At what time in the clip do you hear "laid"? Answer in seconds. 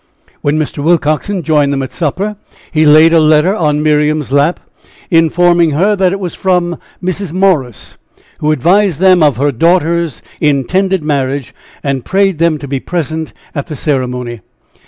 2.87-3.13